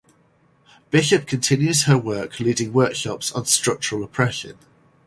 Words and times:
Bishop 0.89 1.27
continues 1.27 1.83
her 1.83 1.95
work 1.95 2.39
leading 2.39 2.73
workshops 2.73 3.31
on 3.33 3.45
structural 3.45 4.03
oppression. 4.03 4.57